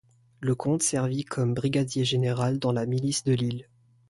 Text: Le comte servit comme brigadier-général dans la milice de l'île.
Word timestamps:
Le 0.39 0.55
comte 0.55 0.81
servit 0.81 1.25
comme 1.25 1.53
brigadier-général 1.53 2.57
dans 2.57 2.71
la 2.71 2.87
milice 2.87 3.23
de 3.23 3.33
l'île. 3.33 3.67